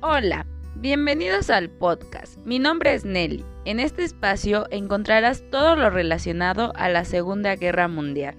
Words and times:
Hola, 0.00 0.46
bienvenidos 0.76 1.50
al 1.50 1.70
podcast. 1.70 2.38
Mi 2.44 2.60
nombre 2.60 2.94
es 2.94 3.04
Nelly. 3.04 3.44
En 3.64 3.80
este 3.80 4.04
espacio 4.04 4.66
encontrarás 4.70 5.42
todo 5.50 5.74
lo 5.74 5.90
relacionado 5.90 6.72
a 6.76 6.88
la 6.88 7.04
Segunda 7.04 7.56
Guerra 7.56 7.88
Mundial. 7.88 8.36